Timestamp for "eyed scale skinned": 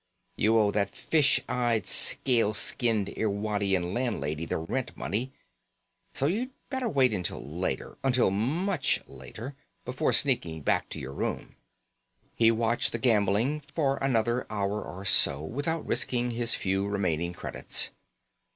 1.47-3.09